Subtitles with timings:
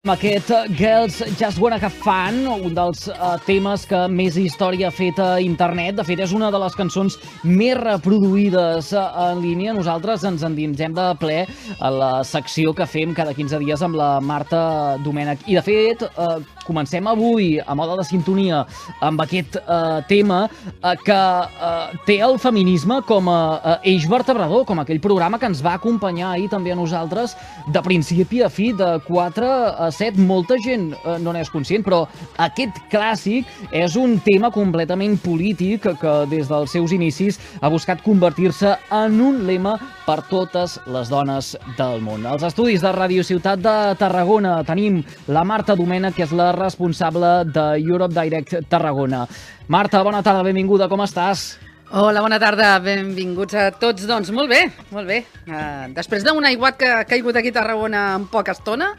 [0.00, 4.88] Amb aquest uh, Girls Just Wanna Have Fun, un dels uh, temes que més història
[4.88, 5.98] ha fet a internet.
[5.98, 9.74] De fet, és una de les cançons més reproduïdes uh, en línia.
[9.76, 11.42] Nosaltres ens endinsem de ple
[11.76, 14.62] a la secció que fem cada 15 dies amb la Marta
[15.04, 15.44] Domènech.
[15.52, 18.64] I, de fet, uh, comencem avui, a moda de sintonia,
[19.00, 24.64] amb aquest uh, tema uh, que uh, té el feminisme com a uh, eix vertebrador,
[24.68, 27.36] com aquell programa que ens va acompanyar ahir també a nosaltres
[27.72, 29.50] de principi a fi, de 4
[29.86, 30.20] a 7.
[30.30, 32.04] Molta gent uh, no n'és conscient, però
[32.38, 38.76] aquest clàssic és un tema completament polític que des dels seus inicis ha buscat convertir-se
[39.00, 39.76] en un lema
[40.10, 42.24] per totes les dones del món.
[42.26, 47.44] Als estudis de Radio Ciutat de Tarragona tenim la Marta Domènech, que és la responsable
[47.46, 49.22] de Europe Direct Tarragona.
[49.70, 51.52] Marta, bona tarda, benvinguda, com estàs?
[51.94, 54.08] Hola, bona tarda, benvinguts a tots.
[54.10, 55.20] Doncs molt bé, molt bé.
[55.46, 58.90] Uh, després d'un aiguat que ha caigut aquí a Tarragona en poca estona,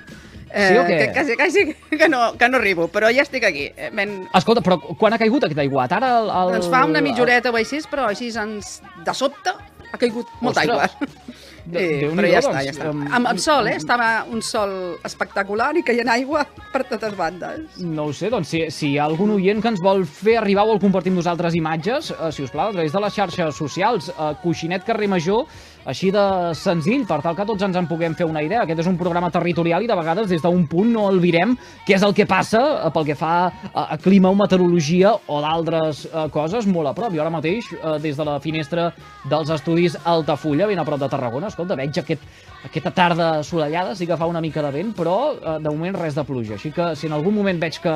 [0.48, 0.98] eh, Sí o què?
[1.02, 1.66] que quasi, quasi
[1.98, 3.68] que no, que no arribo, però ja estic aquí.
[3.76, 5.91] Eh, Ben, Escolta, però quan ha caigut aquest aiguat?
[5.91, 6.55] Ara el, el...
[6.62, 9.60] ens fa una mitjoreta o així, però així ens, de sobte
[9.92, 10.80] ha caigut molta Ostres.
[10.80, 11.16] aigua.
[11.64, 12.86] De- Eh, però ja està, doncs, ja està.
[12.90, 13.76] Amb, amb sol, eh?
[13.78, 14.72] Estava un sol
[15.06, 16.42] espectacular i caient aigua
[16.74, 17.78] per totes bandes.
[17.78, 20.64] No ho sé, doncs si, si hi ha algun oient que ens vol fer arribar
[20.66, 23.56] o vol compartir amb nosaltres imatges, eh, si us plau, a través de les xarxes
[23.56, 25.46] socials, eh, Coixinet Carrer Major,
[25.85, 26.24] així de
[26.57, 28.63] senzill, per tal que tots ens en puguem fer una idea.
[28.65, 31.55] Aquest és un programa territorial i de vegades des d'un punt no albirem
[31.88, 33.34] què és el que passa eh, pel que fa
[33.73, 37.13] a, clima o meteorologia o d'altres eh, coses molt a prop.
[37.15, 38.91] Jo ara mateix, eh, des de la finestra
[39.29, 42.23] dels estudis Altafulla, ben a prop de Tarragona, escolta, veig aquest,
[42.66, 45.18] aquesta tarda assolellada, sí que fa una mica de vent, però
[45.60, 46.57] de moment res de pluja.
[46.60, 47.93] Així que si en algun moment veig que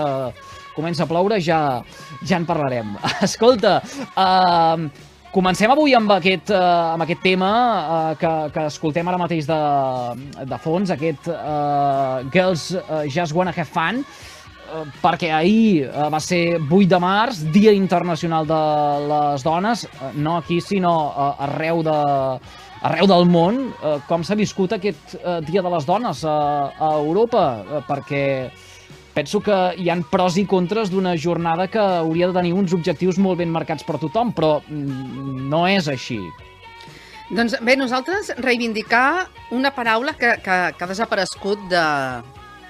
[0.75, 1.81] comença a ploure, ja,
[2.25, 2.95] ja en parlarem.
[3.27, 3.79] Escolta,
[4.17, 6.59] eh, comencem avui amb aquest, eh,
[6.93, 9.59] amb aquest tema eh, que, que escoltem ara mateix de,
[10.47, 16.21] de fons, aquest eh, Girls eh, Just Wanna Have Fun, eh, perquè ahir eh, va
[16.23, 18.61] ser 8 de març, Dia Internacional de
[19.11, 21.97] les Dones, eh, no aquí, sinó eh, arreu, de,
[22.87, 23.59] arreu del món.
[23.75, 26.37] Eh, com s'ha viscut aquest eh, Dia de les Dones a,
[26.79, 27.49] a Europa?
[27.59, 28.23] Eh, perquè
[29.15, 33.17] penso que hi han pros i contres d'una jornada que hauria de tenir uns objectius
[33.17, 36.19] molt ben marcats per tothom, però mm, no és així.
[37.31, 39.25] Doncs bé, nosaltres reivindicar
[39.55, 41.85] una paraula que, que, que ha desaparegut de,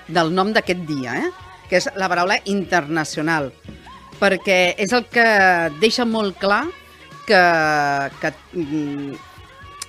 [0.07, 1.33] del nom d'aquest dia, eh?
[1.67, 3.49] que és la paraula internacional,
[4.21, 5.25] perquè és el que
[5.81, 6.63] deixa molt clar
[7.25, 7.41] que,
[8.21, 9.15] que mm,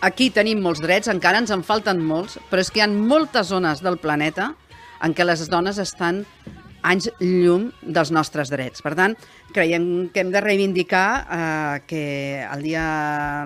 [0.09, 3.53] aquí tenim molts drets, encara ens en falten molts, però és que hi ha moltes
[3.53, 4.55] zones del planeta
[5.03, 6.25] en què les dones estan
[6.87, 8.83] anys llum dels nostres drets.
[8.85, 9.17] Per tant,
[9.55, 12.05] creiem que hem de reivindicar eh, que
[12.45, 12.87] el Dia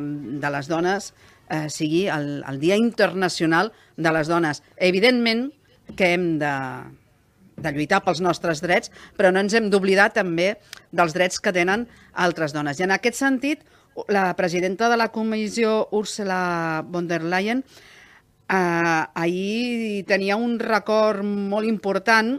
[0.00, 1.12] de les Dones
[1.48, 4.62] eh, sigui el, el Dia Internacional de les Dones.
[4.76, 5.48] Evidentment
[5.96, 6.54] que hem de,
[7.60, 10.54] de lluitar pels nostres drets, però no ens hem d'oblidar també
[10.92, 12.80] dels drets que tenen altres dones.
[12.80, 13.64] I en aquest sentit,
[14.08, 17.64] la presidenta de la comissió, Ursula von der Leyen,
[18.50, 22.38] eh, ahir tenia un record molt important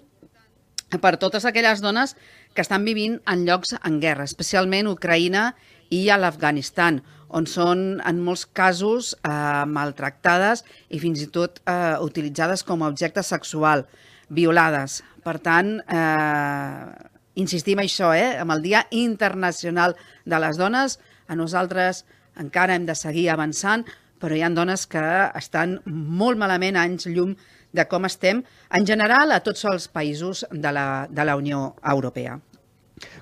[1.02, 2.18] per totes aquelles dones
[2.54, 5.54] que estan vivint en llocs en guerra, especialment Ucraïna
[5.92, 7.00] i a l'Afganistan,
[7.32, 12.90] on són en molts casos eh, maltractades i fins i tot eh, utilitzades com a
[12.92, 13.86] objecte sexual,
[14.28, 15.00] violades.
[15.24, 17.08] Per tant, eh,
[17.40, 19.96] insistim en això, eh, amb el Dia Internacional
[20.26, 22.04] de les Dones, a nosaltres
[22.36, 23.86] encara hem de seguir avançant,
[24.22, 25.02] però hi ha dones que
[25.42, 27.34] estan molt malament anys llum
[27.74, 28.44] de com estem
[28.78, 32.38] en general a tots els països de la, de la Unió Europea.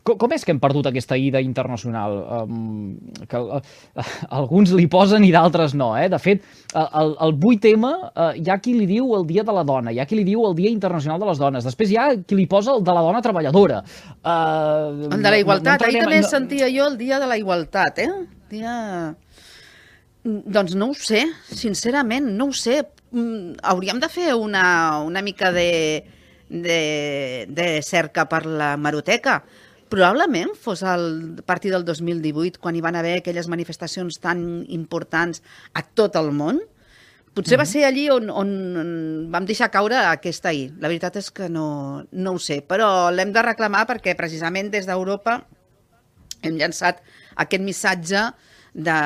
[0.03, 2.17] Com, com és que hem perdut aquesta ida internacional?
[2.41, 2.97] Um,
[3.31, 3.61] que uh,
[4.35, 6.09] alguns li posen i d'altres no, eh?
[6.11, 6.41] De fet,
[6.75, 10.01] el, el 8M uh, hi ha qui li diu el Dia de la Dona, hi
[10.03, 12.47] ha qui li diu el Dia Internacional de les Dones, després hi ha qui li
[12.51, 13.79] posa el de la dona treballadora.
[14.19, 15.79] Uh, El de la igualtat.
[15.79, 18.09] no Ahir entrarem- també no- sentia jo el dia de la igualtat, eh?
[18.51, 18.75] Dia...
[20.23, 22.81] Doncs no ho sé, sincerament, no ho sé.
[23.11, 26.03] Mm, Hauríem de fer una, una mica de,
[26.49, 29.43] de, de cerca per la maroteca.
[29.89, 35.41] Probablement fos el, a partir del 2018, quan hi van haver aquelles manifestacions tan importants
[35.73, 36.59] a tot el món.
[37.33, 38.51] Potser va ser allí on, on
[39.31, 40.73] vam deixar caure aquesta ahir.
[40.81, 44.89] La veritat és que no, no ho sé, però l'hem de reclamar perquè precisament des
[44.89, 45.39] d'Europa
[46.43, 47.01] hem llançat
[47.39, 48.27] aquest missatge
[48.73, 48.99] de,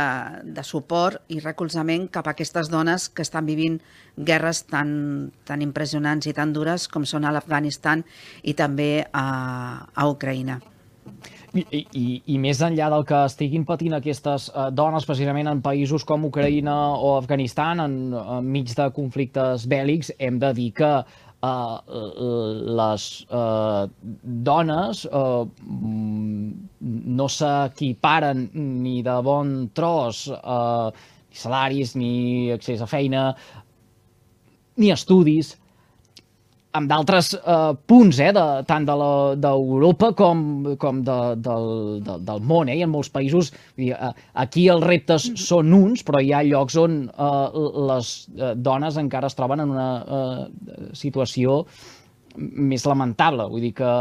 [0.43, 3.79] de suport i recolzament cap a aquestes dones que estan vivint
[4.17, 8.03] guerres tan, tan impressionants i tan dures com són a l'Afganistan
[8.43, 9.25] i també a,
[9.93, 10.59] a Ucraïna.
[11.53, 16.01] I, i, I més enllà del que estiguin patint aquestes eh, dones, precisament en països
[16.07, 17.97] com Ucraïna o Afganistan, en,
[18.73, 20.89] de conflictes bèl·lics, hem de dir que
[21.43, 21.79] uh,
[22.79, 23.87] les uh,
[24.47, 25.43] dones uh,
[27.19, 30.87] no s'equiparen ni de bon tros uh,
[31.33, 33.33] ni salaris, ni accés a feina,
[34.77, 35.55] ni estudis,
[36.77, 40.43] amb d'altres eh, punts, eh, de, tant d'Europa de com,
[40.81, 41.67] com de, del,
[42.05, 43.51] de, del món, eh, i en molts països.
[43.79, 44.11] Dir, eh,
[44.45, 49.29] aquí els reptes són uns, però hi ha llocs on eh, les eh, dones encara
[49.29, 51.63] es troben en una eh, situació
[52.37, 53.45] més lamentable.
[53.51, 53.91] Vull dir que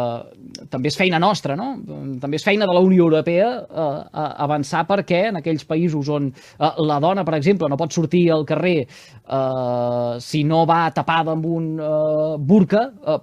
[0.72, 1.74] també és feina nostra, no?
[2.22, 6.72] També és feina de la Unió Europea eh, avançar perquè en aquells països on eh,
[6.82, 11.46] la dona, per exemple, no pot sortir al carrer eh, si no va tapada amb
[11.46, 13.20] un eh, burca, eh,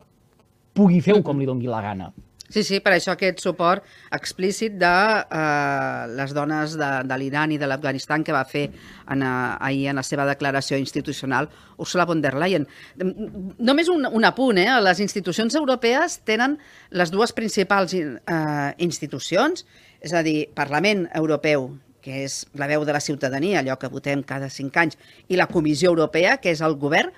[0.77, 2.11] pugui fer-ho com li doni la gana.
[2.49, 3.85] Sí, sí, per això aquest suport
[4.15, 9.21] explícit de eh, les dones de, de l'Iran i de l'Afganistan que va fer en,
[9.21, 12.65] uh, ahir en la seva declaració institucional Ursula von der Leyen.
[12.97, 14.65] Només un, un apunt, eh?
[14.81, 16.57] les institucions europees tenen
[16.89, 19.65] les dues principals eh, institucions,
[20.01, 21.69] és a dir, Parlament Europeu,
[22.01, 24.97] que és la veu de la ciutadania, allò que votem cada cinc anys,
[25.29, 27.13] i la Comissió Europea, que és el govern,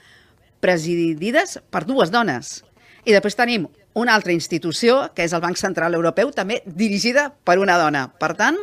[0.61, 2.59] presidides per dues dones.
[3.07, 7.59] I després tenim una altra institució, que és el Banc Central Europeu, també dirigida per
[7.59, 8.05] una dona.
[8.19, 8.57] Per tant,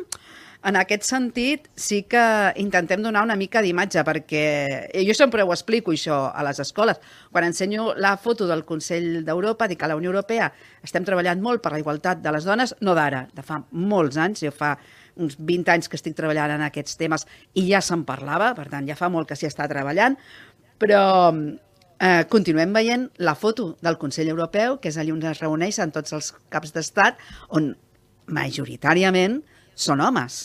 [0.69, 2.23] en aquest sentit, sí que
[2.59, 4.43] intentem donar una mica d'imatge, perquè
[5.07, 6.99] jo sempre ho explico, això, a les escoles.
[7.31, 10.51] Quan ensenyo la foto del Consell d'Europa, dic que a la Unió Europea
[10.83, 14.43] estem treballant molt per la igualtat de les dones, no d'ara, de fa molts anys,
[14.49, 14.75] jo fa
[15.19, 17.27] uns 20 anys que estic treballant en aquests temes
[17.59, 20.19] i ja se'n parlava, per tant, ja fa molt que s'hi està treballant,
[20.79, 21.03] però
[21.99, 26.15] Eh, continuem veient la foto del Consell Europeu, que és allà on es reuneixen tots
[26.15, 27.19] els caps d'estat,
[27.51, 27.73] on
[28.31, 29.41] majoritàriament
[29.75, 30.39] són homes.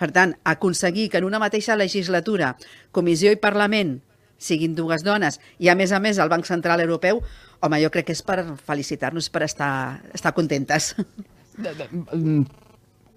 [0.00, 2.54] Per tant, aconseguir que en una mateixa legislatura
[2.90, 3.98] Comissió i Parlament
[4.40, 7.20] siguin dues dones i, a més a més, el Banc Central Europeu,
[7.60, 10.94] home, jo crec que és per felicitar-nos, per estar, estar contentes.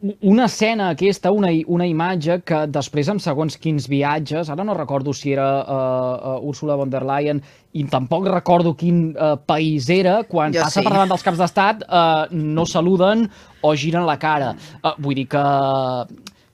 [0.01, 5.13] Una escena aquesta, una, una imatge que després amb segons quins viatges, ara no recordo
[5.15, 7.41] si era uh, uh, Ursula von der Leyen
[7.73, 10.85] i tampoc recordo quin uh, país era, quan jo passa sí.
[10.85, 13.25] per davant dels caps d'estat uh, no saluden
[13.65, 14.53] o giren la cara.
[14.83, 15.45] Uh, vull dir que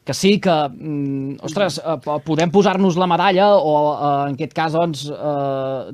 [0.04, 4.74] que sí, que, mm, ostres, uh, podem posar-nos la medalla o uh, en aquest cas,
[4.76, 5.88] doncs, uh,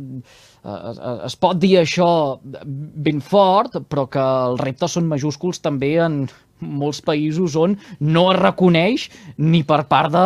[1.25, 6.23] es pot dir això ben fort, però que els reptes són majúsculs també en,
[6.59, 9.07] molts països on no es reconeix
[9.37, 10.25] ni per part de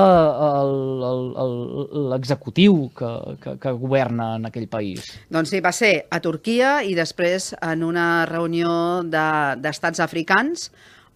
[2.14, 3.12] l'executiu que,
[3.44, 5.14] que, que governa en aquell país.
[5.34, 10.70] Doncs sí, va ser a Turquia i després en una reunió d'estats de, africans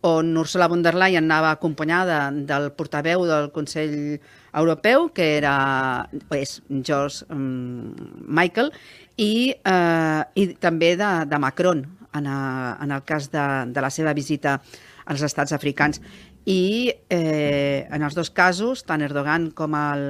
[0.07, 4.19] on Ursula von der Leyen anava acompanyada del portaveu del Consell
[4.53, 7.93] Europeu, que era és, George um,
[8.27, 8.71] Michael,
[9.17, 11.83] i, eh, i també de, de Macron,
[12.17, 14.59] en, a, en el cas de, de la seva visita
[15.05, 16.01] als estats africans.
[16.47, 20.05] I eh, en els dos casos, tant Erdogan com el,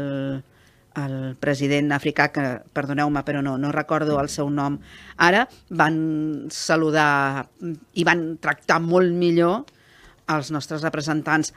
[0.98, 4.78] el president africà, que perdoneu-me però no, no recordo el seu nom
[5.18, 5.98] ara, van
[6.54, 7.48] saludar
[7.94, 9.66] i van tractar molt millor
[10.28, 11.54] els nostres representants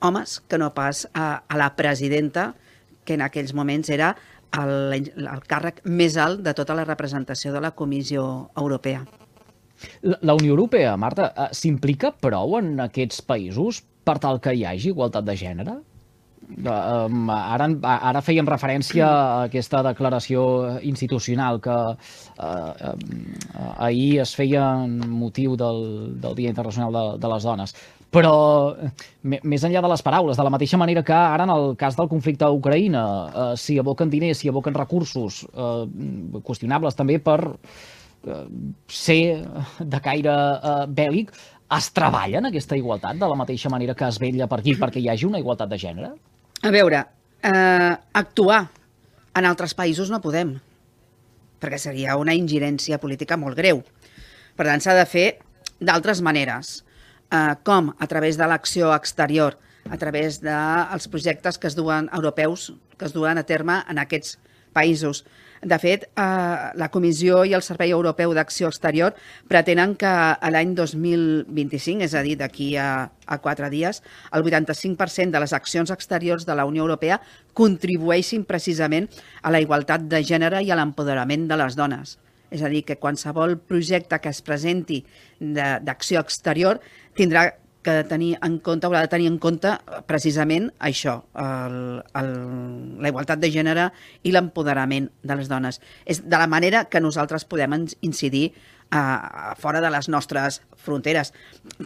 [0.00, 2.54] homes que no pas a, a la presidenta,
[3.04, 4.14] que en aquells moments era
[4.58, 9.04] el, el càrrec més alt de tota la representació de la Comissió Europea.
[10.02, 14.90] La Unió Europea, Marta, eh, s'implica prou en aquests països per tal que hi hagi
[14.90, 15.78] igualtat de gènere?
[16.50, 20.42] Um, ara, ara fèiem referència a aquesta declaració
[20.86, 22.92] institucional que uh,
[23.78, 24.64] ahir es feia
[25.06, 25.80] motiu del,
[26.20, 27.76] del Dia Internacional de, de les Dones.
[28.10, 28.34] Però,
[29.22, 32.10] més enllà de les paraules, de la mateixa manera que ara en el cas del
[32.10, 35.86] conflicte a Ucraïna, uh, si aboquen diners, si aboquen recursos uh,
[36.42, 37.40] qüestionables també per
[38.20, 38.46] Eh,
[38.86, 39.46] ser
[39.80, 41.30] de caire eh, bèl·lic,
[41.72, 45.00] es treballa en aquesta igualtat de la mateixa manera que es vetlla per aquí perquè
[45.00, 46.10] hi hagi una igualtat de gènere?
[46.62, 47.06] A veure,
[47.40, 48.66] eh, actuar
[49.32, 50.58] en altres països no podem,
[51.56, 53.80] perquè seria una ingerència política molt greu.
[54.56, 55.38] Per tant, s'ha de fer
[55.80, 56.84] d'altres maneres,
[57.32, 59.56] eh, com a través de l'acció exterior,
[59.88, 64.36] a través dels projectes que es duen europeus, que es duen a terme en aquests
[64.74, 65.24] països.
[65.62, 69.12] De fet, eh, la Comissió i el Servei Europeu d'Acció Exterior
[69.48, 74.00] pretenen que a l'any 2025, és a dir, d'aquí a, a quatre dies,
[74.32, 77.20] el 85% de les accions exteriors de la Unió Europea
[77.52, 79.10] contribueixin precisament
[79.42, 82.16] a la igualtat de gènere i a l'empoderament de les dones.
[82.50, 85.04] És a dir, que qualsevol projecte que es presenti
[85.38, 86.80] d'acció exterior
[87.14, 87.50] tindrà
[87.82, 91.78] que ha de tenir en compte, haurà de tenir en compte eh, precisament això, el,
[92.20, 92.34] el,
[93.00, 93.88] la igualtat de gènere
[94.22, 95.80] i l'empoderament de les dones.
[96.04, 98.50] És de la manera que nosaltres podem incidir
[98.90, 101.32] a, fora de les nostres fronteres.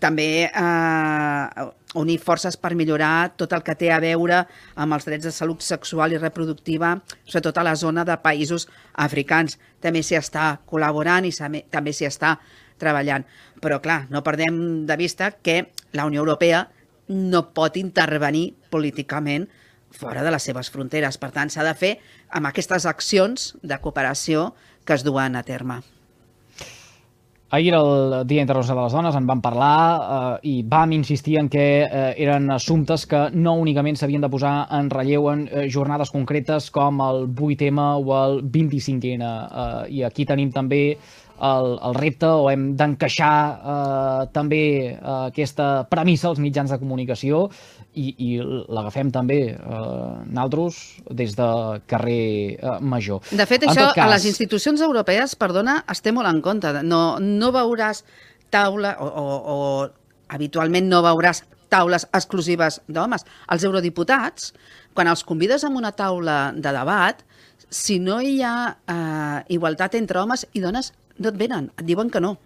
[0.01, 1.67] També eh,
[2.01, 4.43] unir forces per millorar tot el que té a veure
[4.75, 8.69] amb els drets de salut sexual i reproductiva, sobretot a la zona de països
[9.07, 9.59] africans.
[9.85, 11.35] També s'hi està col·laborant i
[11.71, 12.39] també s'hi està
[12.81, 13.27] treballant.
[13.63, 16.67] Però, clar, no perdem de vista que la Unió Europea
[17.09, 19.49] no pot intervenir políticament
[19.95, 21.19] fora de les seves fronteres.
[21.19, 21.97] Per tant, s'ha de fer
[22.35, 24.53] amb aquestes accions de cooperació
[24.85, 25.83] que es duen a terme.
[27.55, 31.47] Ahir el Dia Internacional de les Dones, en vam parlar eh, i vam insistir en
[31.49, 36.11] que eh, eren assumptes que no únicament s'havien de posar en relleu en eh, jornades
[36.11, 39.23] concretes com el 8M o el 25N.
[39.23, 40.97] Eh, I aquí tenim també
[41.41, 44.61] el, el repte o hem d'encaixar eh, també
[44.93, 44.99] eh,
[45.31, 47.49] aquesta premissa als mitjans de comunicació
[47.95, 50.79] i, i l'agafem també eh, naltros
[51.11, 51.49] des de
[51.91, 53.21] carrer eh, Major.
[53.31, 56.41] De fet, En això tot a cas- les institucions europees, perdona, es té molt en
[56.43, 56.73] compte.
[56.83, 58.05] No, no veuràs
[58.51, 63.25] taula, o, o, o habitualment no veuràs taules exclusives d'homes.
[63.51, 64.53] Els eurodiputats,
[64.95, 67.23] quan els convides a una taula de debat,
[67.75, 72.11] si no hi ha eh, igualtat entre homes i dones, no et venen, et diuen
[72.11, 72.37] que no.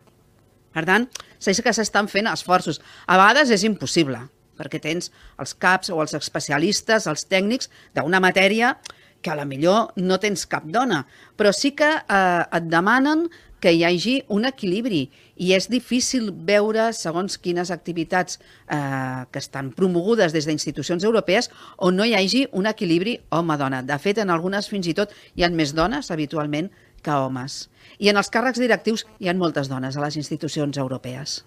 [0.75, 1.09] Per tant,
[1.41, 2.81] sé que s'estan fent esforços.
[3.07, 4.21] A vegades és impossible,
[4.59, 8.77] perquè tens els CAPs o els especialistes, els tècnics d'una matèria
[9.23, 11.03] que a la millor no tens cap dona,
[11.37, 13.27] però sí que eh, et demanen
[13.59, 15.09] que hi hagi un equilibri
[15.43, 21.99] i és difícil veure segons quines activitats eh, que estan promogudes des d'institucions europees on
[21.99, 23.83] no hi hagi un equilibri home-dona.
[23.83, 26.71] De fet, en algunes fins i tot hi ha més dones habitualment
[27.03, 27.69] que homes.
[27.99, 31.43] I en els càrrecs directius hi ha moltes dones a les institucions europees.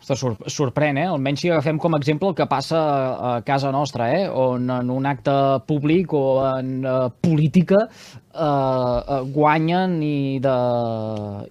[0.00, 1.08] Ostres, sor sorprèn, eh?
[1.12, 4.30] Almenys si agafem com a exemple el que passa a casa nostra, eh?
[4.32, 5.34] On en un acte
[5.68, 10.56] públic o en uh, política uh, uh, guanyen i de,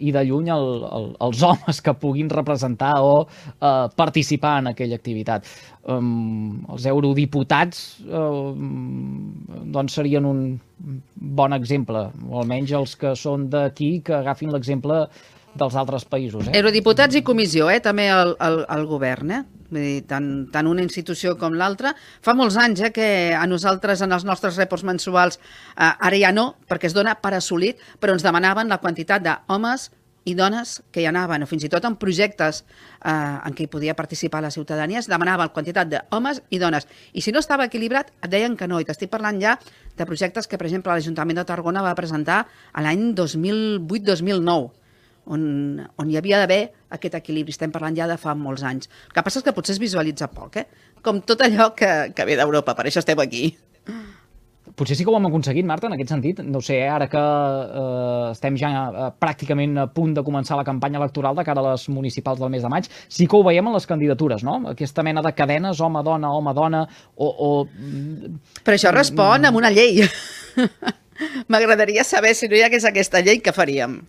[0.01, 4.97] i de lluny el, el, els homes que puguin representar o uh, participar en aquella
[4.97, 5.45] activitat.
[5.85, 8.49] Um, els eurodiputats uh,
[9.77, 10.45] doncs serien un
[11.13, 15.05] bon exemple, o almenys els que són d'aquí que agafin l'exemple
[15.57, 16.47] dels altres països.
[16.47, 16.57] Eh?
[16.59, 17.79] Eurodiputats i comissió, eh?
[17.83, 19.41] també el, el, el govern, eh?
[19.69, 21.93] Vull dir, tant, tant una institució com l'altra.
[22.25, 25.39] Fa molts anys eh, que a nosaltres, en els nostres reports mensuals,
[25.75, 29.89] eh, ara ja no, perquè es dona per assolit, però ens demanaven la quantitat d'homes
[30.29, 33.69] i dones que hi anaven, o fins i tot en projectes eh, en què hi
[33.71, 36.89] podia participar la ciutadania, es demanava la quantitat d'homes i dones.
[37.13, 38.81] I si no estava equilibrat, et deien que no.
[38.81, 39.57] I t'estic parlant ja
[39.97, 44.69] de projectes que, per exemple, l'Ajuntament de Tarragona va presentar l'any 2008-2009,
[45.29, 45.41] on,
[46.01, 46.62] on hi havia d'haver
[46.98, 47.55] aquest equilibri.
[47.55, 48.91] Estem parlant ja de fa molts anys.
[49.09, 50.67] El que passa és que potser es visualitza poc, eh?
[51.05, 53.50] com tot allò que, que ve d'Europa, per això estem aquí.
[54.79, 56.41] Potser sí que ho hem aconseguit, Marta, en aquest sentit.
[56.45, 61.01] No sé, ara que eh, estem ja eh, pràcticament a punt de començar la campanya
[61.01, 63.75] electoral de cara a les municipals del mes de maig, sí que ho veiem en
[63.75, 64.59] les candidatures, no?
[64.71, 66.86] Aquesta mena de cadenes, home-dona, home-dona,
[67.17, 67.27] o...
[67.50, 67.50] o...
[68.63, 70.05] Però això respon amb una llei.
[71.51, 74.00] M'agradaria saber si no hi hagués aquesta llei que faríem.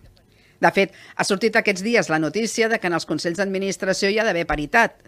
[0.61, 4.19] De fet, ha sortit aquests dies la notícia de que en els consells d'administració hi
[4.21, 4.99] ha d'haver paritat.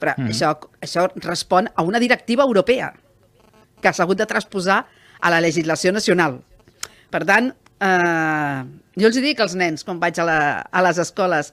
[0.00, 0.32] Però mm.
[0.34, 0.52] això,
[0.84, 2.92] això respon a una directiva europea
[3.82, 4.82] que s'ha hagut de transposar
[5.20, 6.38] a la legislació nacional.
[7.12, 7.50] Per tant,
[7.82, 8.60] eh,
[9.00, 11.52] jo els dic als nens, quan vaig a, la, a les escoles,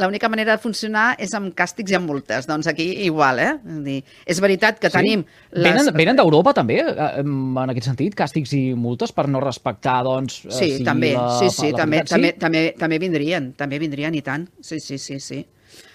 [0.00, 2.46] l'única manera de funcionar és amb càstigs i amb multes.
[2.48, 3.52] Doncs aquí igual, eh?
[3.60, 3.98] És, dir,
[4.34, 4.96] és veritat que Sí?
[4.96, 5.24] tenim...
[5.52, 10.40] Venen, venen d'Europa, també, eh, en aquest sentit, càstigs i multes per no respectar, doncs...
[10.46, 12.16] eh, Sí, sigui també, la, sí, sí, la també, paritat?
[12.16, 14.48] també, també, també vindrien, també vindrien i tant.
[14.60, 15.44] Sí, sí, sí, sí.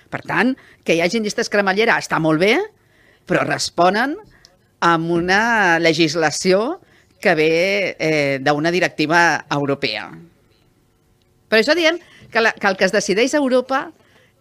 [0.09, 0.53] Per tant,
[0.85, 2.55] que hi hagi llistes cremallera està molt bé,
[3.25, 4.15] però responen
[4.85, 6.79] amb una legislació
[7.19, 10.11] que ve eh, d'una directiva europea.
[11.49, 11.97] Per això diem
[12.35, 13.85] que, la, que el que es decideix a Europa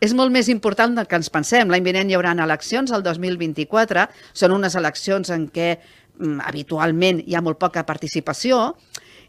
[0.02, 1.70] és molt més important del que ens pensem.
[1.70, 4.08] L'any vinent hi haurà eleccions, el 2024.
[4.34, 8.74] Són unes eleccions en què mm, habitualment hi ha molt poca participació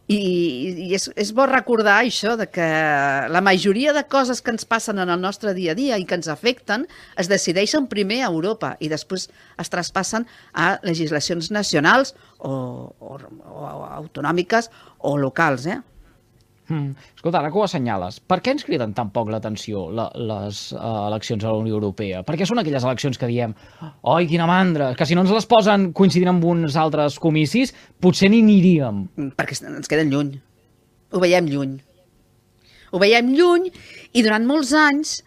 [0.08, 2.66] i, i és, és bo recordar això, de que
[3.30, 6.18] la majoria de coses que ens passen en el nostre dia a dia i que
[6.18, 6.86] ens afecten
[7.22, 9.30] es decideixen primer a Europa i després
[9.62, 12.54] es traspassen a legislacions nacionals o,
[13.00, 13.18] o,
[13.50, 13.66] o
[14.02, 14.70] autonòmiques
[15.00, 15.82] o locals, eh?
[16.68, 16.96] Mm.
[17.14, 21.06] Escolta, ara que ho assenyales, per què ens criden tan poc l'atenció la, les uh,
[21.12, 22.24] eleccions a la Unió Europea?
[22.26, 23.54] Per què són aquelles eleccions que diem
[24.02, 28.32] oi, quina mandra, que si no ens les posen coincidint amb uns altres comicis, potser
[28.34, 29.06] ni aniríem.
[29.38, 30.34] perquè ens queden lluny.
[31.14, 31.78] Ho veiem lluny.
[32.92, 33.70] Ho veiem lluny
[34.14, 35.20] i durant molts anys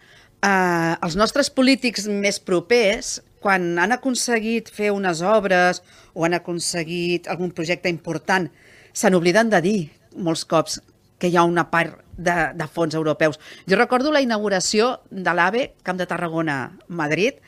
[0.43, 7.29] eh, els nostres polítics més propers, quan han aconseguit fer unes obres o han aconseguit
[7.31, 8.49] algun projecte important,
[8.93, 9.81] se n'obliden de dir
[10.19, 10.81] molts cops
[11.19, 13.39] que hi ha una part de, de fons europeus.
[13.67, 16.59] Jo recordo la inauguració de l'AVE, Camp de Tarragona,
[16.89, 17.43] Madrid,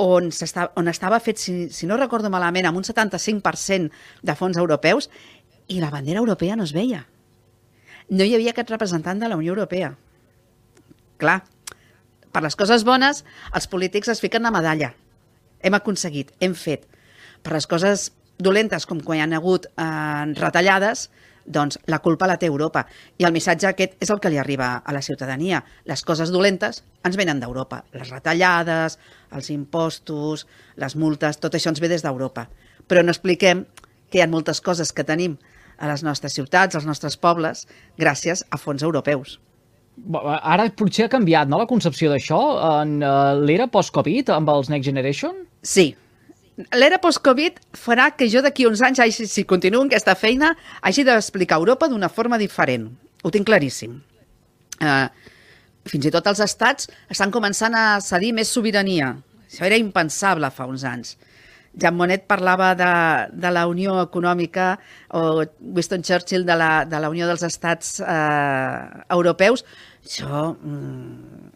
[0.00, 3.90] on, està, on estava fet, si, si no recordo malament, amb un 75%
[4.22, 5.08] de fons europeus
[5.68, 7.04] i la bandera europea no es veia.
[8.10, 9.94] No hi havia aquest representant de la Unió Europea.
[11.20, 11.38] Clar,
[12.34, 13.22] per les coses bones,
[13.54, 14.92] els polítics es fiquen la medalla.
[15.64, 16.84] Hem aconseguit, hem fet.
[17.46, 21.08] Per les coses dolentes, com quan hi ha hagut eh, retallades,
[21.46, 22.84] doncs la culpa la té Europa.
[23.18, 25.62] I el missatge aquest és el que li arriba a la ciutadania.
[25.84, 27.84] Les coses dolentes ens venen d'Europa.
[27.92, 28.98] Les retallades,
[29.32, 30.46] els impostos,
[30.76, 32.48] les multes, tot això ens ve des d'Europa.
[32.88, 33.64] Però no expliquem
[34.10, 35.38] que hi ha moltes coses que tenim
[35.78, 37.66] a les nostres ciutats, als nostres pobles,
[37.98, 39.38] gràcies a fons europeus.
[40.14, 42.38] Ara potser ha canviat, no?, la concepció d'això
[42.80, 45.44] en uh, l'era post-Covid amb els Next Generation?
[45.62, 45.92] Sí,
[46.56, 51.58] l'era post-Covid farà que jo d'aquí uns anys, si continuo en aquesta feina, hagi d'explicar
[51.58, 52.88] Europa d'una forma diferent.
[53.24, 53.98] Ho tinc claríssim.
[54.80, 55.08] Uh,
[55.88, 59.14] fins i tot els estats estan començant a cedir més sobirania.
[59.50, 61.16] Això era impensable fa uns anys.
[61.74, 62.90] Jean Monnet parlava de,
[63.34, 64.76] de la Unió Econòmica
[65.18, 65.42] o
[65.74, 69.64] Winston Churchill de la, de la Unió dels Estats eh, Europeus.
[70.04, 71.48] Això mm,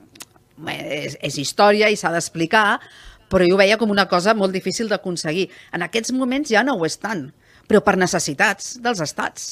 [0.74, 2.80] és, és història i s'ha d'explicar,
[3.28, 5.48] però jo ho veia com una cosa molt difícil d'aconseguir.
[5.72, 7.28] En aquests moments ja no ho és tant,
[7.68, 9.48] però per necessitats dels estats.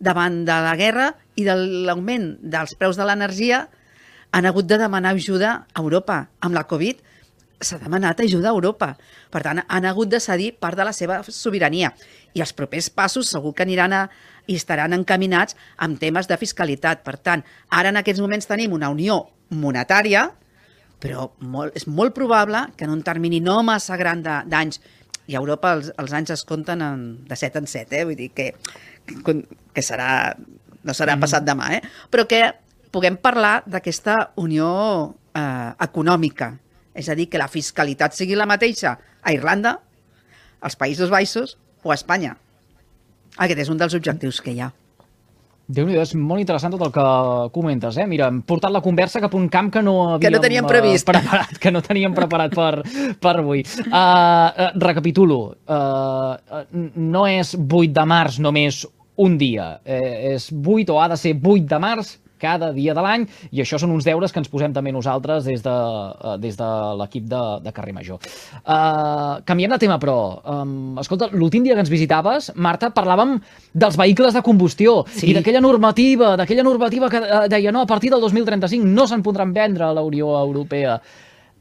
[0.00, 1.56] Davant de la guerra i de
[1.88, 3.66] l'augment dels preus de l'energia,
[4.32, 6.26] han hagut de demanar ajuda a Europa.
[6.40, 7.00] Amb la Covid
[7.60, 8.94] s'ha demanat ajuda a Europa.
[9.32, 11.92] Per tant, han hagut de cedir part de la seva sobirania.
[12.36, 14.02] I els propers passos segur que aniran a,
[14.46, 17.02] i estaran encaminats amb temes de fiscalitat.
[17.04, 20.30] Per tant, ara en aquests moments tenim una unió monetària,
[21.02, 24.80] però molt, és molt probable que en un termini no massa gran d'anys,
[25.26, 28.04] i a Europa els, els anys es compten en, de 7 en 7, eh?
[28.06, 28.52] vull dir que,
[29.10, 29.34] que,
[29.74, 30.36] que serà,
[30.86, 31.24] no serà mm.
[31.26, 31.82] passat demà, eh?
[32.12, 32.44] però que
[32.94, 34.70] puguem parlar d'aquesta unió
[35.34, 36.54] eh, econòmica,
[36.96, 39.76] és a dir, que la fiscalitat sigui la mateixa a Irlanda,
[40.64, 42.36] als Països Baixos o a Espanya.
[43.36, 44.70] Aquest és un dels objectius que hi ha
[45.66, 47.06] déu nhi és molt interessant tot el que
[47.54, 48.06] comentes, eh?
[48.06, 50.68] Mira, hem portat la conversa cap a un camp que no havíem que no teníem
[50.68, 51.08] previst.
[51.08, 52.72] Uh, preparat, que no teníem preparat per,
[53.22, 53.64] per avui.
[53.86, 56.62] Uh, uh, recapitulo, uh,
[56.94, 58.84] no és 8 de març només
[59.16, 63.04] un dia, eh, és 8 o ha de ser 8 de març cada dia de
[63.04, 66.56] l'any, i això són uns deures que ens posem també nosaltres des de, uh, des
[66.58, 66.70] de
[67.00, 68.22] l'equip de, de Carrer Major.
[68.62, 70.18] Uh, canviem de tema, però.
[70.56, 73.36] Um, escolta, l'últim dia que ens visitaves, Marta, parlàvem
[73.72, 75.30] dels vehicles de combustió sí.
[75.30, 79.24] i d'aquella normativa, d'aquella normativa que uh, deia no, a partir del 2035 no se'n
[79.26, 80.98] podran vendre a la Unió Europea.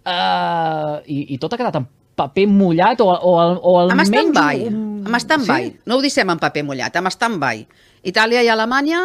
[0.05, 4.07] Uh, i, I tot ha quedat en paper mullat o, o, o almenys...
[4.07, 4.79] Amb stand-by, un...
[5.05, 5.67] amb stand-by.
[5.67, 5.83] Sí?
[5.89, 7.65] No ho dissem en paper mullat, amb stand-by.
[8.05, 9.01] Itàlia i Alemanya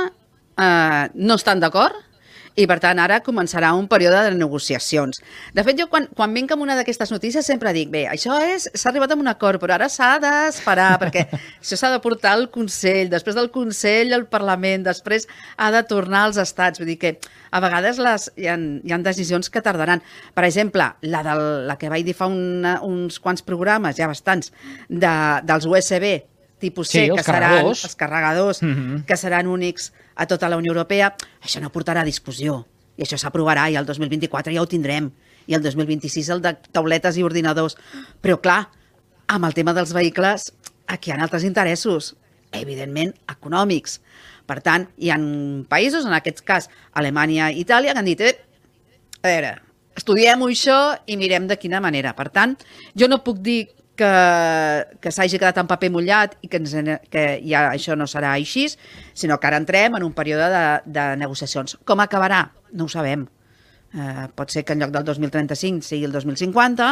[0.60, 1.96] eh, no estan d'acord
[2.58, 5.20] i per tant ara començarà un període de negociacions.
[5.54, 8.68] De fet, jo quan, quan vinc amb una d'aquestes notícies sempre dic, bé, això és,
[8.74, 12.48] s'ha arribat a un acord, però ara s'ha d'esperar, perquè això s'ha de portar al
[12.52, 17.14] Consell, després del Consell al Parlament, després ha de tornar als estats, vull dir que
[17.50, 20.02] a vegades les, hi, ha, hi ha decisions que tardaran.
[20.34, 24.52] Per exemple, la, del, la que vaig dir fa una, uns quants programes, ja bastants,
[24.88, 25.14] de,
[25.46, 26.12] dels USB,
[26.60, 29.04] tipus C, sí, que seran els carregadors, mm -hmm.
[29.04, 32.66] que seran únics a tota la Unió Europea, això no portarà a discussió.
[32.96, 35.10] I això s'aprovarà i el 2024 ja ho tindrem.
[35.46, 37.76] I el 2026 el de tauletes i ordinadors.
[38.20, 38.68] Però, clar,
[39.26, 40.52] amb el tema dels vehicles,
[40.86, 42.16] aquí hi ha altres interessos,
[42.52, 44.00] evidentment econòmics.
[44.46, 45.18] Per tant, hi ha
[45.70, 48.34] països, en aquest cas Alemanya i Itàlia, que han dit, eh,
[49.22, 49.54] a veure,
[49.96, 52.14] estudiem això i mirem de quina manera.
[52.16, 52.56] Per tant,
[52.94, 53.68] jo no puc dir
[54.00, 56.72] que, que s'hagi quedat en paper mullat i que, ens,
[57.12, 58.66] que ja això no serà així,
[59.14, 61.76] sinó que ara entrem en un període de, de negociacions.
[61.84, 62.46] Com acabarà?
[62.72, 63.26] No ho sabem.
[63.90, 66.90] Eh, pot ser que en lloc del 2035 sigui el 2050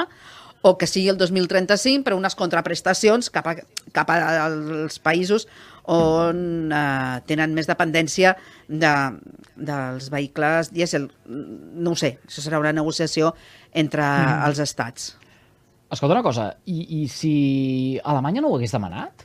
[0.66, 3.54] o que sigui el 2035 per unes contraprestacions cap, a,
[3.94, 5.46] cap als països
[5.88, 8.34] on eh, tenen més dependència
[8.68, 8.92] de,
[9.56, 11.08] dels vehicles dièsel.
[11.28, 13.32] No ho sé, això serà una negociació
[13.72, 14.44] entre mm.
[14.50, 15.14] els estats.
[15.90, 17.32] Escolta una cosa, i, i si
[18.04, 19.24] Alemanya no ho hagués demanat?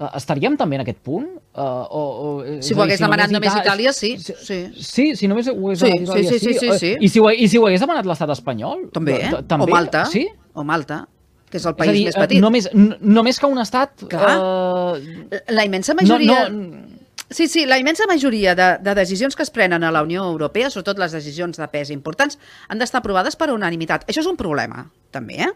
[0.00, 1.28] Uh, estaríem també en aquest punt?
[1.52, 2.30] Uh, o, o,
[2.64, 4.14] si ho hagués si demanat només Itàlia, sí.
[4.18, 6.38] Sí, sí, si només ho hagués sí, demanat Itàlia, sí.
[6.40, 6.92] Sí, sí, sí, sí.
[6.98, 8.88] I, si ho, I si ho hagués demanat l'estat espanyol?
[8.96, 9.32] També, eh?
[9.46, 10.04] també, o Malta.
[10.10, 10.26] Sí?
[10.56, 11.04] O Malta
[11.50, 12.40] que és el país és dir, més petit.
[12.42, 12.68] Només,
[13.02, 14.06] només que un estat...
[14.10, 14.36] Clar.
[14.38, 15.40] Uh...
[15.50, 16.44] La immensa majoria...
[16.48, 16.89] No, no,
[17.30, 20.70] Sí, sí, la immensa majoria de, de decisions que es prenen a la Unió Europea,
[20.70, 24.08] sobretot les decisions de pes importants, han d'estar aprovades per unanimitat.
[24.10, 25.52] Això és un problema, també, eh?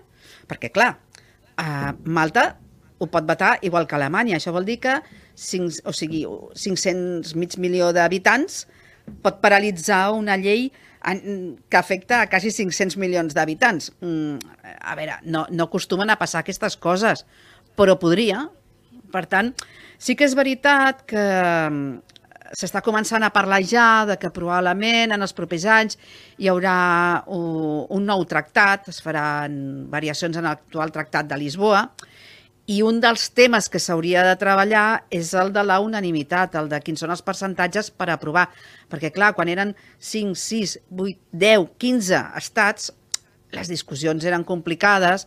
[0.47, 0.93] Perquè, clar,
[1.59, 2.53] uh, Malta
[3.03, 4.39] ho pot vetar igual que Alemanya.
[4.39, 5.01] Això vol dir que
[5.35, 6.23] 5, o sigui,
[6.55, 8.65] 500 mig milió d'habitants
[9.25, 10.71] pot paralitzar una llei
[11.05, 13.91] que afecta a quasi 500 milions d'habitants.
[14.01, 14.39] Mm,
[14.81, 17.27] a veure, no, no acostumen a passar aquestes coses,
[17.77, 18.47] però podria.
[19.13, 19.53] Per tant,
[20.05, 22.15] sí que és veritat que mm,
[22.55, 25.97] s'està començant a parlar ja de que probablement en els propers anys
[26.39, 26.77] hi haurà
[27.33, 29.57] un nou tractat, es faran
[29.91, 31.87] variacions en l'actual tractat de Lisboa,
[32.67, 36.81] i un dels temes que s'hauria de treballar és el de la unanimitat, el de
[36.85, 38.47] quins són els percentatges per aprovar.
[38.89, 42.89] Perquè, clar, quan eren 5, 6, 8, 10, 15 estats,
[43.53, 45.27] les discussions eren complicades,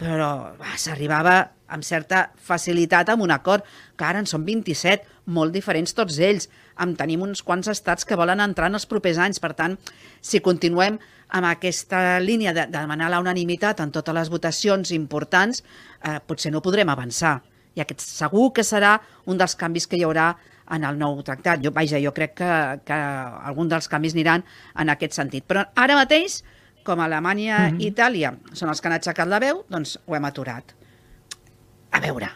[0.00, 1.36] però va, s'arribava
[1.72, 3.64] amb certa facilitat amb un acord.
[3.96, 6.48] Clar, ara en són 27, molt diferents tots ells.
[6.82, 9.40] En tenim uns quants estats que volen entrar en els propers anys.
[9.42, 9.76] Per tant,
[10.20, 10.98] si continuem
[11.36, 15.64] amb aquesta línia de, de demanar la unanimitat en totes les votacions importants,
[16.04, 17.40] eh, potser no podrem avançar.
[17.76, 20.34] I aquest segur que serà un dels canvis que hi haurà
[20.72, 21.62] en el nou tractat.
[21.64, 22.52] Jo, vaja, jo crec que,
[22.86, 23.00] que
[23.48, 24.44] algun dels canvis aniran
[24.78, 25.46] en aquest sentit.
[25.46, 26.40] Però ara mateix,
[26.86, 27.82] com Alemanya mm -hmm.
[27.82, 30.72] i Itàlia són els que han aixecat la veu, doncs ho hem aturat.
[31.90, 32.28] A veure,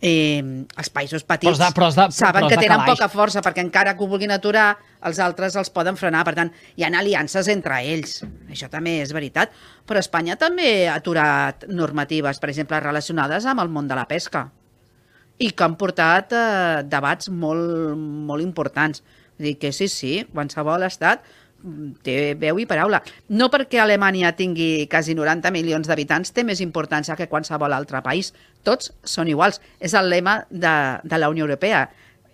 [0.00, 0.42] eh,
[0.76, 2.98] els països petits Però de- però de- saben però que tenen calaix.
[2.98, 6.24] poca força, perquè encara que ho vulguin aturar, els altres els poden frenar.
[6.24, 8.24] Per tant, hi ha aliances entre ells.
[8.50, 9.50] Això també és veritat.
[9.86, 14.50] Però Espanya també ha aturat normatives, per exemple, relacionades amb el món de la pesca
[15.38, 19.02] i que han portat eh, debats molt, molt importants.
[19.38, 21.20] Vull dir que sí, sí, qualsevol estat
[22.06, 23.00] té veu i paraula.
[23.28, 28.32] No perquè Alemanya tingui quasi 90 milions d'habitants té més importància que qualsevol altre país.
[28.66, 29.60] Tots són iguals.
[29.80, 31.86] És el lema de, de la Unió Europea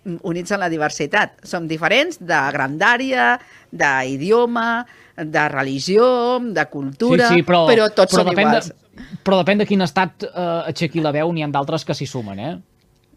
[0.03, 1.37] units en la diversitat.
[1.47, 3.37] Som diferents de grandària,
[3.71, 8.71] d'idioma, de religió, de cultura, sí, sí, però, però tots són depèn iguals.
[8.71, 12.09] De, però depèn de quin estat eh, aixequi la veu, n'hi ha d'altres que s'hi
[12.09, 12.55] sumen, eh?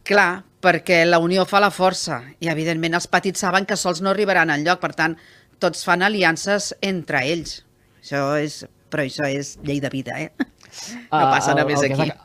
[0.07, 4.13] Clar, perquè la unió fa la força i, evidentment, els petits saben que sols no
[4.13, 4.79] arribaran en lloc.
[4.83, 5.17] Per tant,
[5.59, 7.63] tots fan aliances entre ells.
[8.03, 8.65] Això és...
[8.91, 10.31] Però això és llei de vida, eh?
[10.39, 10.45] No
[11.19, 12.09] Eh, passa el- només el aquí.
[12.11, 12.25] de-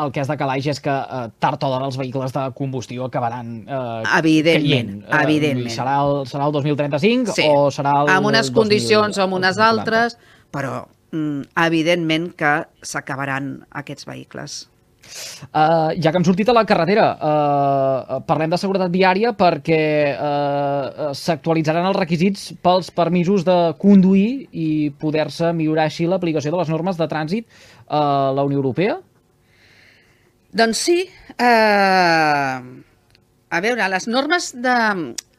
[0.00, 3.04] El que és de calaix és que eh, tard o d'hora els vehicles de combustió
[3.04, 5.22] acabaran eh, Evidentment, caient.
[5.28, 5.74] evidentment.
[5.74, 9.34] Serà el, serà el 2035 Sí, o serà el amb unes 2000, condicions o amb
[9.36, 9.68] unes 2040?
[9.68, 10.16] altres,
[10.50, 14.70] però mm, evidentment que s'acabaran aquests vehicles.
[15.48, 19.82] Uh, ja que hem sortit a la carretera, uh, parlem de seguretat viària perquè
[20.14, 24.68] uh, s'actualitzaran els requisits pels permisos de conduir i
[25.00, 28.98] poder-se millorar així l'aplicació de les normes de trànsit a la Unió Europea?
[30.52, 31.02] Doncs sí,
[31.36, 32.58] eh,
[33.48, 34.76] a veure, les normes de...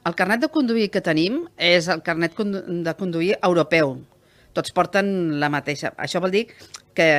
[0.07, 3.97] El carnet de conduir que tenim és el carnet de conduir europeu.
[4.53, 5.93] Tots porten la mateixa.
[5.97, 6.45] Això vol dir
[6.95, 7.09] que,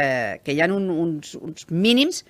[0.44, 2.24] que hi ha un, uns, uns mínims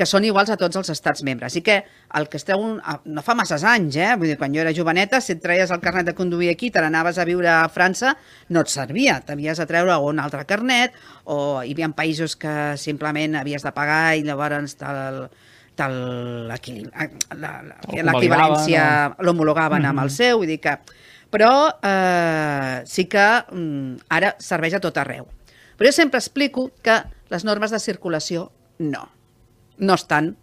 [0.00, 1.52] que són iguals a tots els estats membres.
[1.58, 1.74] I que
[2.16, 2.56] el que esteu...
[2.62, 2.78] Un,
[3.12, 4.14] no fa masses anys, eh?
[4.16, 6.80] Vull dir, quan jo era joveneta, si et treies el carnet de conduir aquí, te
[6.80, 8.14] n'anaves a viure a França,
[8.48, 9.18] no et servia.
[9.26, 10.96] T'havies de treure un altre carnet,
[11.28, 15.26] o hi havia països que simplement havies de pagar i llavors te'l
[17.36, 20.78] la- El l'equivalència convalidaven, l'homologaven amb el seu, vull dir que...
[21.30, 25.28] Però eh, sí que mm, ara serveix a tot arreu.
[25.78, 26.98] Però jo sempre explico que
[27.30, 29.06] les normes de circulació no,
[29.78, 30.34] no estan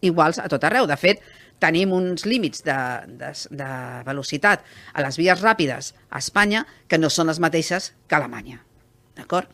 [0.00, 0.88] iguals a tot arreu.
[0.90, 1.22] De fet,
[1.60, 2.78] tenim uns límits de,
[3.20, 3.70] de, de
[4.06, 8.64] velocitat a les vies ràpides a Espanya que no són les mateixes que a Alemanya.
[9.16, 9.46] D'acord?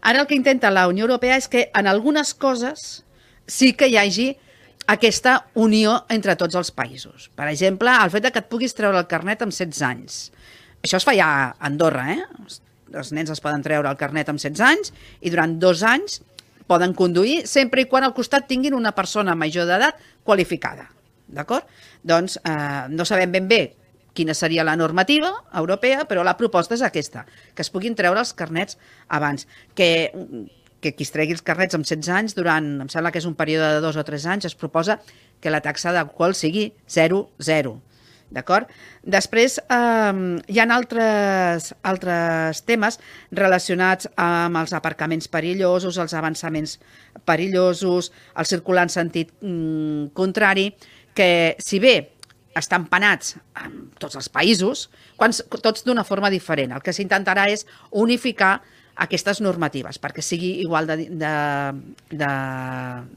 [0.00, 3.02] Ara el que intenta la Unió Europea és que en algunes coses
[3.46, 4.28] sí que hi hagi
[4.88, 7.28] aquesta unió entre tots els països.
[7.36, 10.18] Per exemple, el fet de que et puguis treure el carnet amb 16 anys.
[10.84, 12.22] Això es fa ja a Andorra, eh?
[12.94, 16.22] Els, nens es poden treure el carnet amb 16 anys i durant dos anys
[16.68, 20.88] poden conduir sempre i quan al costat tinguin una persona major d'edat qualificada.
[21.28, 21.68] D'acord?
[22.00, 23.62] Doncs eh, no sabem ben bé
[24.16, 28.32] quina seria la normativa europea, però la proposta és aquesta, que es puguin treure els
[28.34, 28.78] carnets
[29.14, 29.46] abans,
[29.78, 29.88] que,
[30.80, 33.36] que qui es tregui els carnets amb 16 anys durant, em sembla que és un
[33.38, 35.00] període de dos o tres anys, es proposa
[35.42, 37.76] que la taxa d'alcohol sigui 0,0.
[38.28, 38.68] D'acord?
[39.08, 40.18] Després eh,
[40.52, 42.98] hi ha altres, altres temes
[43.32, 46.76] relacionats amb els aparcaments perillosos, els avançaments
[47.24, 50.68] perillosos, el circular en sentit mm, contrari,
[51.16, 51.96] que si bé
[52.58, 56.74] estan penats en tots els països, quan, tots d'una forma diferent.
[56.74, 58.58] El que s'intentarà és unificar
[58.98, 61.32] aquestes normatives, perquè sigui igual de, de,
[62.10, 62.30] de,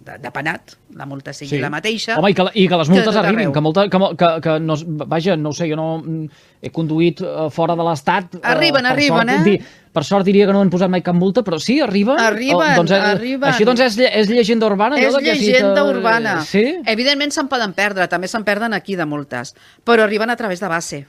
[0.06, 1.62] de, de penat, la multa sigui Sí.
[1.62, 2.20] la mateixa.
[2.20, 4.56] Home, i que, i que les que multes tot arribin, que, molta, que, que, que
[4.62, 4.76] no,
[5.10, 6.28] vaja, no ho sé, jo no mm,
[6.62, 8.36] he conduït eh, fora de l'Estat.
[8.38, 9.80] eh, Arriben, per arriben, sort, eh?
[9.92, 12.20] Per sort diria que no han posat mai cap multa, però sí, arriben.
[12.22, 13.50] Arriben, Eh, doncs, eh, arriben.
[13.50, 15.00] Així doncs és, és llegenda urbana?
[15.02, 16.38] És que llegenda urbana.
[16.46, 16.64] Sí?
[16.86, 20.70] Evidentment se'n poden perdre, també se'n perden aquí de multes, però arriben a través de
[20.70, 21.02] base.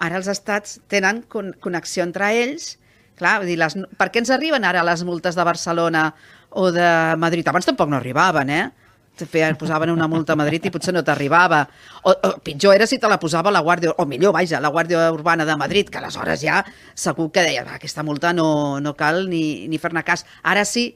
[0.00, 2.78] Ara els estats tenen con connexió entre ells.
[3.16, 6.10] Clar, vull dir, les, per què ens arriben ara les multes de Barcelona
[6.50, 7.46] o de Madrid?
[7.48, 8.66] Abans tampoc no arribaven, eh?
[9.16, 11.62] Feien, posaven una multa a Madrid i potser no t'arribava.
[12.04, 15.06] O, o pitjor era si te la posava la Guàrdia, o millor, vaja, la Guàrdia
[15.14, 16.58] Urbana de Madrid, que aleshores ja
[16.92, 20.26] segur que deia, "Va, aquesta multa no, no cal ni, ni fer-ne cas.
[20.42, 20.90] Ara sí,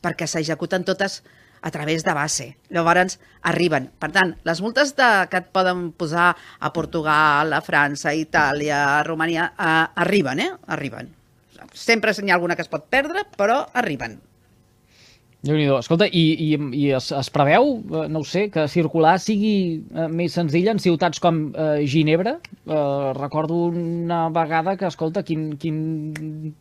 [0.00, 1.22] perquè s'executen totes
[1.60, 2.56] a través de base.
[2.70, 3.90] Llavors arriben.
[3.98, 8.98] Per tant, les multes de, que et poden posar a Portugal, a França, a Itàlia,
[8.98, 10.50] a Romania, eh, arriben, eh?
[10.66, 11.12] Arriben.
[11.76, 14.16] Sempre n'hi ha alguna que es pot perdre, però arriben.
[15.46, 19.12] déu nhi Escolta, i, i, i es, es preveu, eh, no ho sé, que circular
[19.22, 22.32] sigui eh, més senzill en ciutats com eh, Ginebra?
[22.64, 25.78] Eh, recordo una vegada que, escolta, quin, quin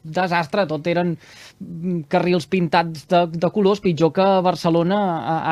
[0.04, 5.00] desastre, tot eren mm, carrils pintats de, de colors, pitjor que Barcelona,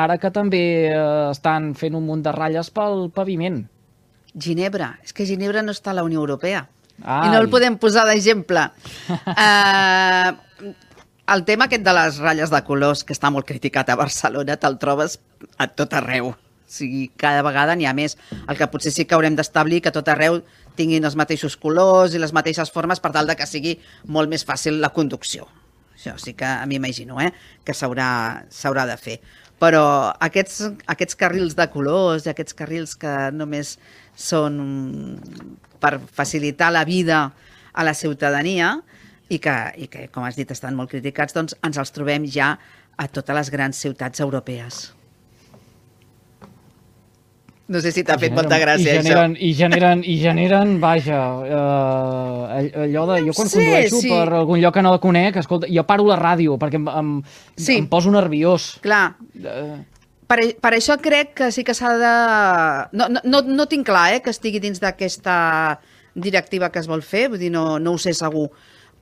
[0.04, 3.64] ara que també eh, estan fent un munt de ratlles pel paviment.
[4.34, 4.98] Ginebra.
[5.02, 6.68] És que Ginebra no està a la Unió Europea.
[7.02, 7.28] Ai.
[7.28, 8.68] I no el podem posar d'exemple.
[9.10, 10.30] uh,
[11.34, 14.78] el tema aquest de les ratlles de colors, que està molt criticat a Barcelona, te'l
[14.80, 15.18] trobes
[15.58, 16.32] a tot arreu.
[16.34, 18.16] O sigui, cada vegada n'hi ha més.
[18.48, 20.40] El que potser sí que haurem d'establir que tot arreu
[20.78, 23.76] tinguin els mateixos colors i les mateixes formes per tal de que sigui
[24.06, 25.46] molt més fàcil la conducció.
[26.04, 27.32] Això sí que a mi imagino, eh?
[27.64, 29.18] que s'haurà de fer.
[29.62, 33.78] Però aquests, aquests carrils de colors i aquests carrils que només
[34.16, 34.58] són
[35.80, 37.30] per facilitar la vida
[37.72, 38.74] a la ciutadania
[39.32, 42.54] i que, i que com has dit, estan molt criticats, doncs ens els trobem ja
[42.96, 44.90] a totes les grans ciutats europees.
[47.66, 49.40] No sé si t'ha fet molta gràcia, I generen, això.
[49.46, 53.22] I generen, i generen vaja, eh, allò de...
[53.24, 54.10] Jo quan sé, condueixo sí.
[54.12, 57.10] per algun lloc que no la conec, escolta, jo paro la ràdio perquè em, em,
[57.56, 57.78] Sí.
[57.80, 58.74] em poso nerviós.
[58.84, 59.78] Clar, Eh,
[60.26, 62.12] per, per això crec que sí que s'ha de...
[62.96, 65.80] No, no, no, no tinc clar eh, que estigui dins d'aquesta
[66.14, 68.50] directiva que es vol fer, vull dir, no, no ho sé segur,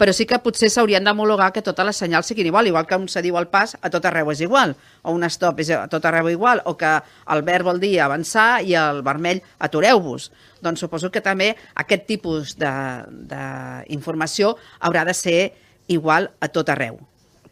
[0.03, 3.07] però sí que potser s'haurien d'homologar que totes les senyals siguin igual, igual que un
[3.07, 4.75] se diu al pas a tot arreu és igual,
[5.07, 6.91] o un stop és a tot arreu igual, o que
[7.31, 10.33] el verd vol dir avançar i el vermell atureu-vos.
[10.59, 15.55] Doncs suposo que també aquest tipus d'informació haurà de ser
[15.87, 16.99] igual a tot arreu.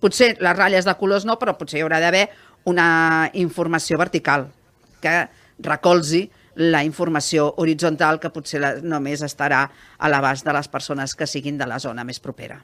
[0.02, 2.34] Potser les ratlles de colors no, però potser hi haurà d'haver
[2.66, 4.50] una informació vertical
[4.98, 5.30] que
[5.62, 9.62] recolzi la informació horitzontal que potser la, només estarà
[9.98, 12.60] a l'abast de les persones que siguin de la zona més propera.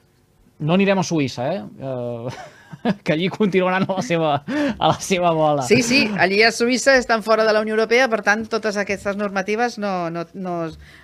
[0.59, 1.63] no anirem a Suïssa, eh?
[1.79, 2.55] eh
[3.03, 4.31] que allí continuaran a la seva,
[4.77, 5.63] a la seva bola.
[5.63, 9.15] Sí, sí, allí a Suïssa estan fora de la Unió Europea, per tant, totes aquestes
[9.17, 10.09] normatives no...
[10.11, 10.57] no, no...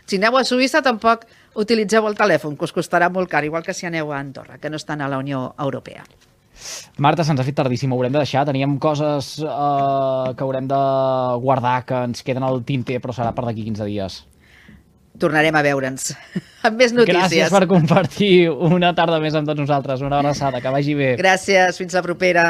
[0.06, 1.24] Si aneu a Suïssa, tampoc
[1.56, 4.70] utilitzeu el telèfon, que us costarà molt car, igual que si aneu a Andorra, que
[4.70, 6.04] no estan a la Unió Europea.
[6.98, 8.46] Marta, se'ns ha fet tardíssim, ho haurem de deixar.
[8.50, 10.84] Teníem coses eh, que haurem de
[11.44, 14.20] guardar, que ens queden al tinter, però serà per d'aquí 15 dies.
[15.22, 16.12] Tornarem a veure'ns
[16.68, 17.22] amb més notícies.
[17.22, 20.02] Gràcies per compartir una tarda més amb tots nosaltres.
[20.02, 21.16] Una abraçada, que vagi bé.
[21.22, 22.48] Gràcies, fins la propera.